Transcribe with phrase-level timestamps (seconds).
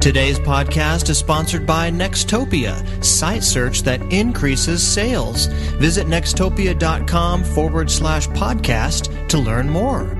[0.02, 5.48] Today's podcast is sponsored by Nextopia, site search that increases sales.
[5.78, 10.19] Visit nextopia.com forward slash podcast to learn more.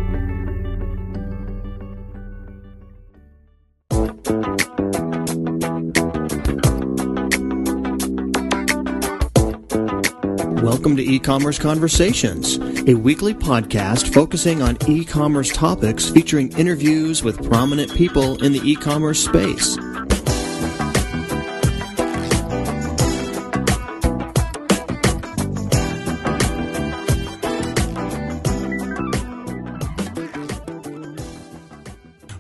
[10.80, 17.94] Welcome to E-commerce Conversations, a weekly podcast focusing on e-commerce topics featuring interviews with prominent
[17.94, 19.78] people in the e-commerce space.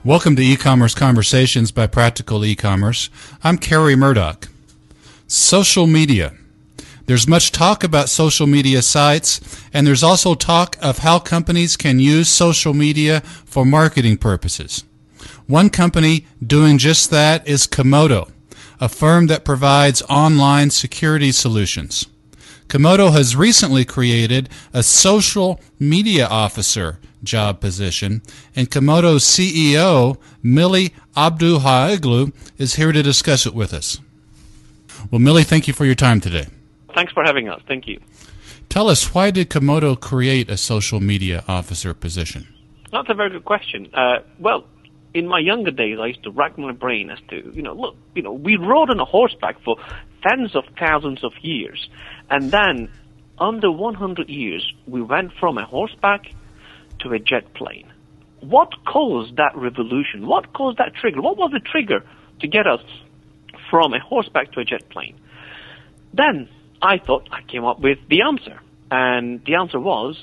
[0.05, 3.09] Welcome to E-commerce Conversations by Practical E-commerce.
[3.43, 4.47] I'm Kerry Murdock.
[5.27, 6.35] Social media.
[7.09, 9.41] There's much talk about social media sites,
[9.73, 14.83] and there's also talk of how companies can use social media for marketing purposes.
[15.47, 18.29] One company doing just that is Comodo,
[18.79, 22.05] a firm that provides online security solutions.
[22.67, 28.21] Comodo has recently created a social media officer job position,
[28.55, 33.99] and Comodo's CEO, Melih Abdulhayoglu, is here to discuss it with us.
[35.09, 36.45] Well, Melih, thank you for your time today.
[36.99, 37.61] Thanks for having us.
[37.65, 38.01] Thank you.
[38.67, 42.45] Tell us, why did Comodo create a social media officer position?
[42.91, 43.89] That's a very good question.
[43.93, 44.65] Uh, well,
[45.13, 47.95] in my younger days, I used to rack my brain as to, you know, look,
[48.15, 49.77] you know, we rode on a horseback for
[50.27, 51.89] tens of thousands of years.
[52.29, 52.91] And then,
[53.39, 56.33] under 100 years, we went from a horseback
[56.99, 57.89] to a jet plane.
[58.41, 60.27] What caused that revolution?
[60.27, 61.21] What caused that trigger?
[61.21, 62.03] What was the trigger
[62.41, 62.81] to get us
[63.69, 65.17] from a horseback to a jet plane?
[66.13, 66.49] Then
[66.81, 68.59] I thought I came up with the answer.
[68.91, 70.17] And the answer was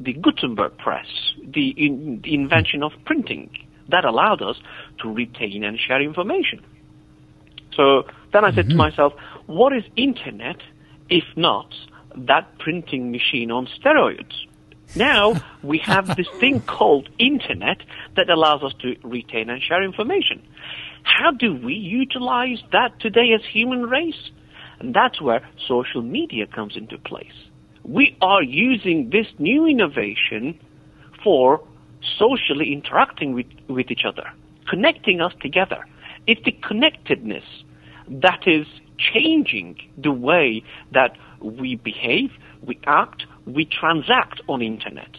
[0.00, 1.06] the Gutenberg press,
[1.44, 3.50] the, in, the invention of printing
[3.88, 4.56] that allowed us
[5.02, 6.64] to retain and share information.
[7.76, 8.70] So then I said mm-hmm.
[8.70, 9.12] to myself,
[9.46, 10.56] what is internet
[11.08, 11.72] if not
[12.16, 14.32] that printing machine on steroids?
[14.94, 17.78] Now we have this thing called internet
[18.16, 20.42] that allows us to retain and share information.
[21.02, 24.30] How do we utilize that today as human race?
[24.82, 27.32] And that's where social media comes into place.
[27.84, 30.58] We are using this new innovation
[31.22, 31.62] for
[32.18, 34.28] socially interacting with, with each other,
[34.68, 35.84] connecting us together.
[36.26, 37.44] It's the connectedness
[38.08, 38.66] that is
[38.98, 45.16] changing the way that we behave, we act, we transact on internet.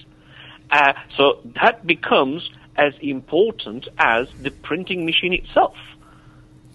[0.72, 5.76] Uh, so that becomes as important as the printing machine itself.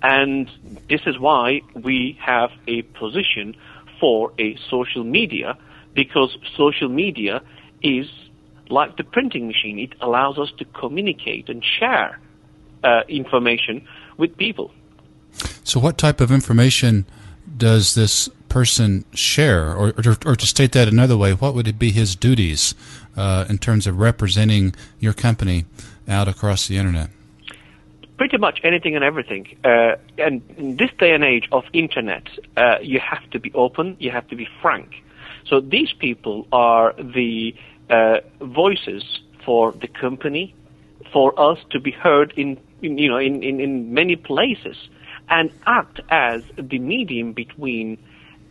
[0.03, 0.51] And
[0.89, 3.57] this is why we have a position
[4.01, 5.59] for a social media
[5.95, 7.43] because social media
[7.83, 8.09] is
[8.69, 9.79] like the printing machine.
[9.79, 12.21] It allows us to communicate and share
[12.85, 13.87] uh, information
[14.17, 14.71] with people.
[15.65, 17.07] So, what type of information
[17.57, 19.75] does this person share?
[19.75, 22.75] Or, or, or to state that another way, what would it be his duties
[23.17, 25.65] uh, in terms of representing your company
[26.09, 27.11] out across the internet?
[28.19, 29.56] Pretty much anything and everything.
[29.65, 32.25] Uh, and in this day and age of internet,
[32.56, 34.91] uh, you have to be open, you have to be frank.
[35.47, 37.55] So these people are the
[37.89, 39.05] uh, voices
[39.45, 40.55] for the company,
[41.12, 44.77] for us to be heard in, in you know in, in, in many places
[45.31, 47.99] and act as the medium between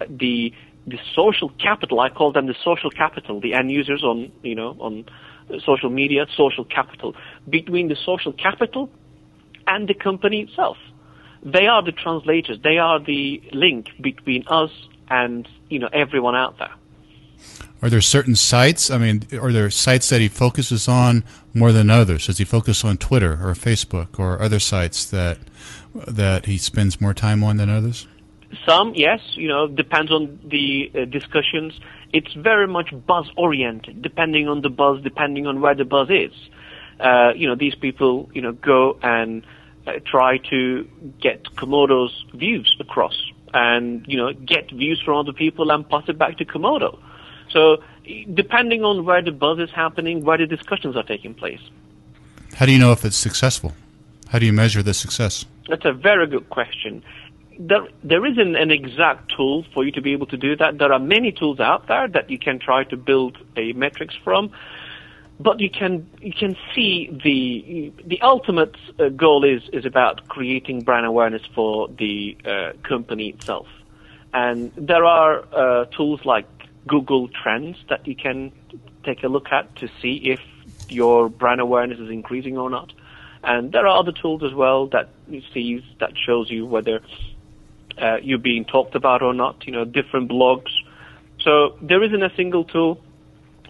[0.10, 0.54] the
[0.86, 2.00] the social capital.
[2.00, 5.06] I call them the social capital, the end users on you know on
[5.66, 7.16] social media, social capital
[7.50, 8.90] between the social capital
[9.68, 10.78] and the company itself.
[11.44, 12.60] They are the translators.
[12.64, 14.72] They are the link between us
[15.10, 16.74] and you know everyone out there.
[17.82, 18.90] Are there certain sites?
[18.90, 21.24] I mean, are there sites that he focuses on
[21.54, 22.26] more than others?
[22.26, 25.38] Does he focus on Twitter or Facebook or other sites that
[25.94, 28.08] that he spends more time on than others?
[28.66, 29.20] Some, yes.
[29.36, 31.80] You know, depends on the uh, discussions.
[32.14, 36.32] It's very much buzz oriented, depending on the buzz, depending on where the buzz is.
[37.00, 39.46] Uh, you know, these people, you know, go and
[39.88, 40.86] Uh, try to
[41.22, 46.18] get Comodo's views across, and you know, get views from other people and pass it
[46.18, 47.00] back to Comodo.
[47.50, 47.78] So,
[48.34, 51.62] depending on where the buzz is happening, where the discussions are taking place.
[52.56, 53.74] How do you know if it's successful?
[54.28, 55.46] How do you measure the success?
[55.70, 57.02] That's a very good question.
[57.58, 60.80] There, there isn't an exact tool for you to be able to do that.
[60.80, 64.52] There are many tools out there that you can try to build a metrics from,
[65.40, 70.82] but you can you can see the the ultimate uh, goal is is about creating
[70.82, 73.68] brand awareness for the uh, company itself,
[74.34, 76.48] and there are uh, tools like
[76.88, 78.52] Google Trends that you can
[79.06, 80.40] take a look at to see if
[80.90, 82.92] your brand awareness is increasing or not.
[83.44, 87.02] And there are other tools as well that you see that shows you whether
[88.02, 89.68] uh, you're being talked about or not.
[89.68, 90.72] You know, different blogs.
[91.42, 93.00] So there isn't a single tool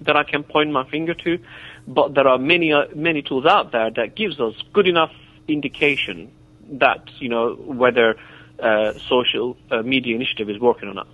[0.01, 1.39] that I can point my finger to,
[1.87, 5.11] but there are many uh, many tools out there that gives us good enough
[5.47, 6.31] indication
[6.71, 8.15] that you know whether
[8.59, 11.07] uh, social uh, media initiative is working or not.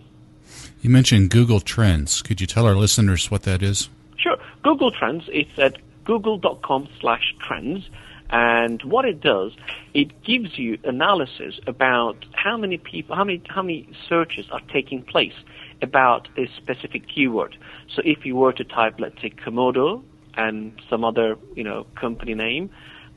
[0.82, 2.22] You mentioned Google Trends.
[2.22, 3.90] Could you tell our listeners what that is?
[4.18, 4.38] Sure.
[4.64, 5.24] Google Trends.
[5.32, 7.90] It's at google.com/trends.
[8.30, 9.52] And what it does,
[9.94, 15.04] it gives you analysis about how many people, how many, how many searches are taking
[15.04, 15.36] place
[15.84, 17.56] about a specific keyword.
[17.94, 20.04] So if you were to type, let's say, Comodo
[20.36, 22.72] and some other, you know, company name,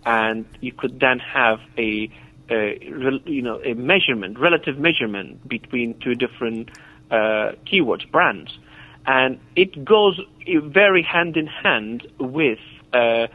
[0.05, 2.11] and you could then have a,
[2.51, 2.79] a
[3.25, 6.71] you know, a measurement, relative measurement between two different
[7.11, 8.59] uh, keywords, brands,
[9.07, 12.59] and it goes very hand in hand with
[12.93, 13.27] uh,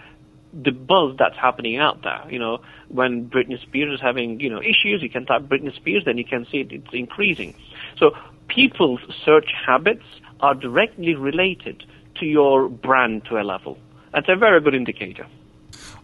[0.53, 2.23] the buzz that's happening out there.
[2.29, 6.03] You know, when Britney Spears is having, you know, issues, you can type Britney Spears,
[6.05, 7.55] then you can see it, it's increasing.
[7.97, 8.11] So
[8.53, 10.03] people's search habits
[10.41, 11.83] are directly related
[12.15, 13.77] to your brand to a level.
[14.13, 15.25] That's a very good indicator.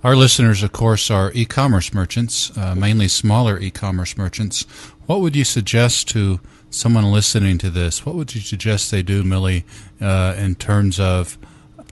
[0.03, 4.63] Our listeners, of course, are e commerce merchants, uh, mainly smaller e commerce merchants.
[5.07, 6.39] What would you suggest to
[6.69, 8.05] someone listening to this?
[8.05, 9.63] What would you suggest they do, Melih,
[9.99, 11.37] uh, in terms of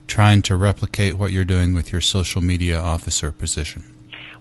[0.06, 3.82] trying to replicate what you're doing with your social media officer position?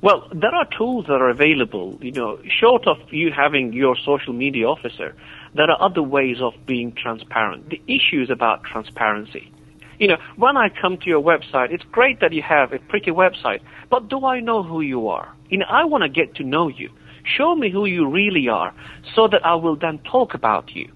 [0.01, 1.97] Well, there are tools that are available.
[2.01, 5.15] You know, short of you having your social media officer,
[5.55, 7.69] there are other ways of being transparent.
[7.69, 9.51] The issue is about transparency.
[9.99, 13.11] You know, when I come to your website, it's great that you have a pretty
[13.11, 15.33] website, but do I know who you are?
[15.49, 16.89] You know, I want to get to know you.
[17.23, 18.73] Show me who you really are
[19.15, 20.91] so that I will then talk about you.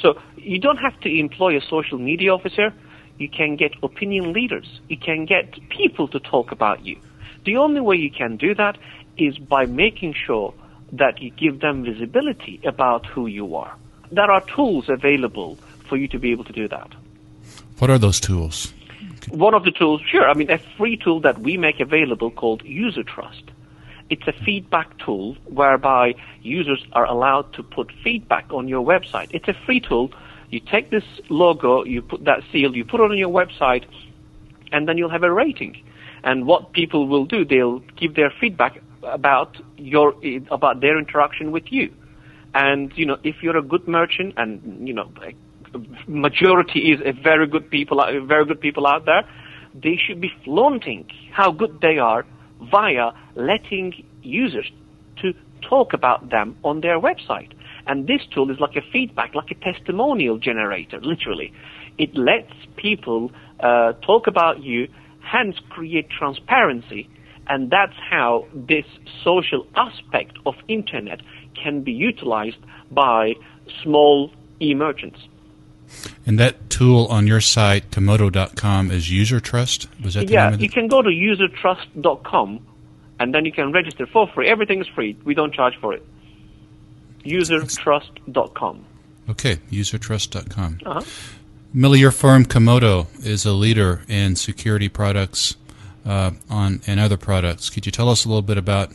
[0.00, 2.72] So you don't have to employ a social media officer
[3.18, 6.98] you can get opinion leaders, you can get people to talk about you.
[7.44, 8.78] The only way you can do that
[9.16, 10.54] is by making sure
[10.92, 13.76] that you give them visibility about who you are.
[14.10, 15.56] There are tools available
[15.88, 16.90] for you to be able to do that.
[17.78, 18.72] What are those tools?
[19.30, 22.62] One of the tools, sure, I mean, a free tool that we make available called
[22.64, 23.44] User Trust.
[24.10, 29.28] It's a feedback tool whereby users are allowed to put feedback on your website.
[29.32, 30.10] It's a free tool
[30.50, 33.84] you take this logo, you put that seal, you put it on your website,
[34.72, 35.82] and then you'll have a rating.
[36.24, 40.14] And what people will do, they'll give their feedback about your
[40.50, 41.92] about their interaction with you.
[42.58, 45.08] And you know, if you're a good merchant, and you know,
[46.08, 49.22] majority is a very good people, very good people out there,
[49.72, 52.26] they should be flaunting how good they are
[52.72, 54.68] via letting users
[55.22, 55.32] to
[55.62, 57.52] talk about them on their website.
[57.86, 61.52] And this tool is like a feedback, like a testimonial generator, literally.
[61.96, 64.88] It lets people uh, talk about you,
[65.20, 67.08] hence create transparency,
[67.46, 68.84] and that's how this
[69.22, 71.20] social aspect of internet
[71.62, 72.58] can be utilized
[72.90, 73.34] by
[73.82, 75.18] small e-merchants.
[76.26, 79.88] And that tool on your site, Comodo.com, is User Trust?
[80.02, 82.66] Was that yeah, you can go to usertrust.com
[83.20, 84.48] and then you can register for free.
[84.48, 85.16] Everything is free.
[85.24, 86.06] We don't charge for it
[87.24, 88.84] usertrust.com.
[89.30, 90.78] Okay, usertrust.com.
[90.84, 91.02] Uh-huh.
[91.74, 95.56] Melih, your firm Comodo is a leader in security products
[96.06, 97.68] uh, on and other products.
[97.68, 98.92] Could you tell us a little bit about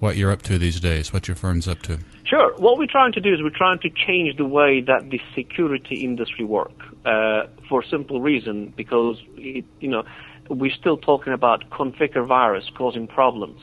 [0.00, 1.12] what you're up to these days?
[1.12, 1.98] What your firm's up to?
[2.24, 2.54] Sure.
[2.56, 6.04] What we're trying to do is we're trying to change the way that the security
[6.04, 6.72] industry work
[7.04, 10.04] uh, for a simple reason because it, you know
[10.48, 13.60] we're still talking about configure virus causing problems.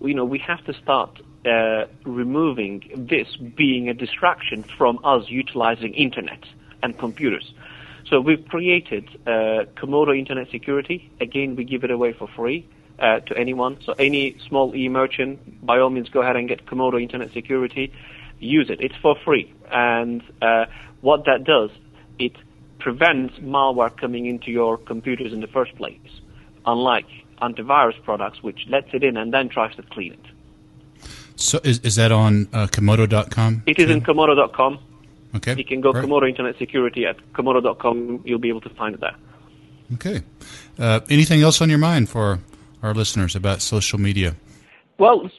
[0.00, 5.94] You know we have to start uh, removing this being a distraction from us utilizing
[5.94, 6.44] internet
[6.82, 7.52] and computers.
[8.06, 11.10] So we've created uh, Comodo Internet Security.
[11.20, 12.68] Again, we give it away for free
[12.98, 13.78] uh, to anyone.
[13.84, 17.92] So any small e-merchant, by all means, go ahead and get Comodo Internet Security.
[18.38, 18.80] Use it.
[18.80, 19.52] It's for free.
[19.70, 20.66] And uh,
[21.00, 21.70] what that does,
[22.18, 22.32] it
[22.78, 26.20] prevents malware coming into your computers in the first place,
[26.66, 27.06] unlike
[27.40, 31.06] antivirus products, which lets it in and then tries to clean it.
[31.36, 33.62] So is, is that on uh, Comodo.com?
[33.66, 34.78] It is in Comodo.com.
[35.36, 35.54] Okay.
[35.56, 36.04] You can go right.
[36.04, 38.22] Comodo Internet Security at Comodo.com.
[38.24, 39.16] You'll be able to find it there.
[39.94, 40.22] Okay.
[40.78, 42.40] Uh, anything else on your mind for
[42.82, 44.36] our listeners about social media?
[44.98, 45.30] Well,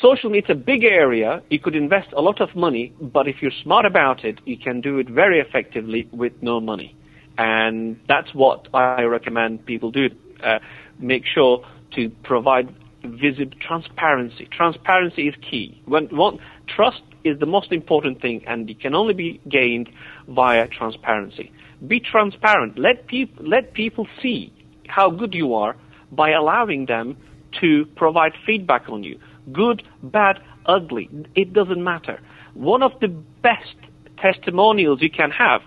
[0.00, 1.42] social media is a big area.
[1.50, 4.80] You could invest a lot of money, but if you're smart about it, you can
[4.80, 6.96] do it very effectively with no money.
[7.38, 10.10] And that's what I recommend people do.
[10.42, 10.58] Uh,
[10.98, 14.48] make sure to provide visible transparency.
[14.50, 15.80] Transparency is key.
[15.84, 19.88] When, when, trust is the most important thing, and it can only be gained
[20.28, 21.52] via transparency.
[21.86, 22.78] Be transparent.
[22.78, 24.52] Let people let people see
[24.86, 25.76] how good you are
[26.12, 27.16] by allowing them
[27.60, 29.18] to provide feedback on you.
[29.52, 31.08] Good, bad, ugly.
[31.34, 32.20] It doesn't matter.
[32.54, 33.74] One of the best
[34.18, 35.62] testimonials you can have,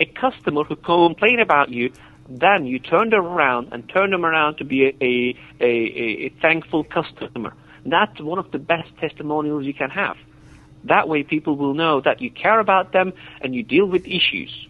[0.00, 1.92] a customer who complain about you,
[2.28, 6.28] then you turn them around and turn them around to be a, a, a, a
[6.42, 7.54] thankful customer.
[7.84, 10.16] That's one of the best testimonials you can have.
[10.84, 14.66] That way people will know that you care about them and you deal with issues.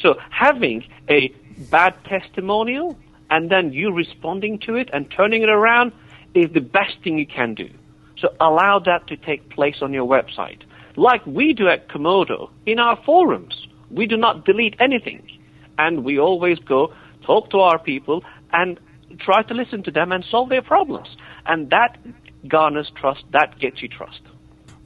[0.00, 1.32] So having a
[1.70, 2.98] bad testimonial
[3.30, 5.92] and then you responding to it and turning it around
[6.34, 7.68] is the best thing you can do.
[8.18, 10.62] So allow that to take place on your website.
[10.96, 13.66] Like we do at Comodo in our forums.
[13.90, 15.22] We do not delete anything.
[15.78, 18.80] And we always go talk to our people and
[19.18, 21.08] try to listen to them and solve their problems.
[21.46, 21.98] And that
[22.46, 24.20] garners trust, that gets you trust.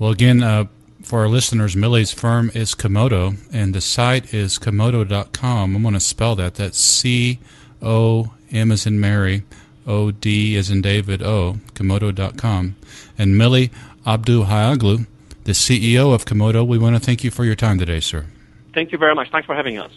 [0.03, 0.65] Well, again, uh,
[1.05, 5.77] for our listeners, Melih's firm is Comodo, and the site is Comodo.com.
[5.77, 6.57] I'm going to spell that.
[6.57, 7.39] That's C
[7.81, 9.45] O M as in Mary,
[9.87, 12.75] O D as in David O, Comodo.com.
[13.17, 13.71] And Millie
[14.05, 15.07] Abdul Hayaglu,
[15.45, 18.27] the CEO of Comodo, we want to thank you for your time today, sir.
[18.75, 19.31] Thank you very much.
[19.31, 19.93] Thanks for having us.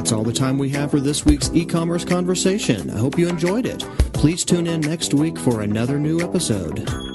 [0.00, 2.88] That's all the time we have for this week's e commerce conversation.
[2.88, 3.80] I hope you enjoyed it.
[4.14, 7.09] Please tune in next week for another new episode.